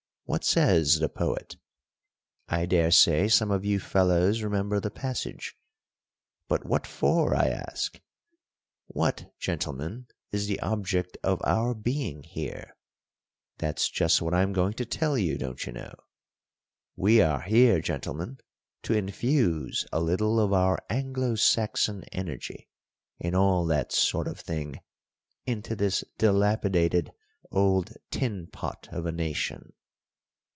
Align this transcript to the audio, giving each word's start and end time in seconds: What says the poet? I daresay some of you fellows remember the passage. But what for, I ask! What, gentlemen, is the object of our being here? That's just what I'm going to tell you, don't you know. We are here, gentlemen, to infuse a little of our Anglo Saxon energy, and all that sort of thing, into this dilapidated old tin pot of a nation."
What 0.25 0.45
says 0.45 0.99
the 0.99 1.09
poet? 1.09 1.57
I 2.47 2.65
daresay 2.65 3.27
some 3.27 3.51
of 3.51 3.65
you 3.65 3.81
fellows 3.81 4.41
remember 4.41 4.79
the 4.79 4.89
passage. 4.89 5.57
But 6.47 6.65
what 6.65 6.87
for, 6.87 7.35
I 7.35 7.49
ask! 7.49 7.99
What, 8.87 9.33
gentlemen, 9.39 10.07
is 10.31 10.47
the 10.47 10.61
object 10.61 11.17
of 11.21 11.41
our 11.43 11.75
being 11.75 12.23
here? 12.23 12.77
That's 13.57 13.89
just 13.89 14.21
what 14.21 14.33
I'm 14.33 14.53
going 14.53 14.71
to 14.75 14.85
tell 14.85 15.17
you, 15.17 15.37
don't 15.37 15.65
you 15.65 15.73
know. 15.73 15.93
We 16.95 17.19
are 17.19 17.41
here, 17.41 17.81
gentlemen, 17.81 18.37
to 18.83 18.93
infuse 18.93 19.85
a 19.91 19.99
little 19.99 20.39
of 20.39 20.53
our 20.53 20.77
Anglo 20.89 21.35
Saxon 21.35 22.05
energy, 22.13 22.69
and 23.19 23.35
all 23.35 23.65
that 23.65 23.91
sort 23.91 24.29
of 24.29 24.39
thing, 24.39 24.79
into 25.45 25.75
this 25.75 26.05
dilapidated 26.17 27.11
old 27.51 27.95
tin 28.11 28.47
pot 28.47 28.87
of 28.93 29.05
a 29.05 29.11
nation." 29.11 29.73